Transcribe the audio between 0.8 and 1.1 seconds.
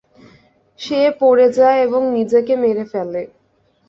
সে